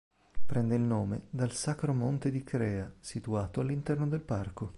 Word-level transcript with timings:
Prende 0.43 0.73
il 0.73 0.81
nome 0.81 1.27
dal 1.29 1.51
Sacro 1.51 1.93
Monte 1.93 2.31
di 2.31 2.43
Crea, 2.43 2.91
situato 3.01 3.59
all'interno 3.61 4.07
del 4.07 4.21
parco. 4.21 4.69